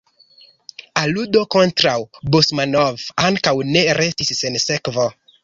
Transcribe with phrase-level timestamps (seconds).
[1.01, 1.93] Aludo kontraŭ
[2.37, 5.09] Basmanov ankaŭ ne restis sen sekvo.